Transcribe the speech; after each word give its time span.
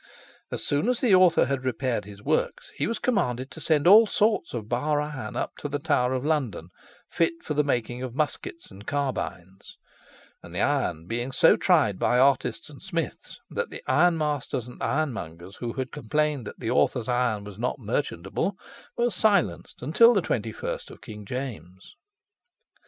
"As 0.51 0.63
soon 0.65 0.89
as 0.89 0.99
the 0.99 1.13
author 1.13 1.45
had 1.45 1.63
repaired 1.63 2.05
his 2.05 2.23
works, 2.23 2.71
he 2.75 2.87
was 2.87 2.97
commanded 2.97 3.51
to 3.51 3.61
send 3.61 3.85
all 3.85 4.07
sorts 4.07 4.51
of 4.51 4.67
bar 4.67 4.99
iron 4.99 5.35
up 5.35 5.51
to 5.59 5.69
the 5.69 5.77
Tower 5.77 6.13
of 6.13 6.25
London, 6.25 6.69
fit 7.07 7.33
for 7.43 7.53
making 7.63 8.01
of 8.01 8.15
muskets 8.15 8.71
and 8.71 8.87
carbines, 8.87 9.77
and 10.41 10.55
the 10.55 10.59
iron 10.59 11.05
being 11.05 11.31
so 11.31 11.55
tried 11.55 11.99
by 11.99 12.17
artists 12.17 12.67
and 12.67 12.81
smiths, 12.81 13.39
that 13.51 13.69
the 13.69 13.83
ironmasters 13.87 14.65
and 14.67 14.81
ironmongers 14.81 15.57
who 15.57 15.73
had 15.73 15.91
complained 15.91 16.47
that 16.47 16.57
the 16.59 16.71
author's 16.71 17.07
iron 17.07 17.43
was 17.43 17.59
not 17.59 17.77
merchantable, 17.77 18.55
were 18.97 19.11
silenced 19.11 19.83
until 19.83 20.15
the 20.15 20.21
twenty 20.21 20.51
first 20.51 20.89
of 20.89 20.99
King 21.01 21.25
James." 21.25 21.93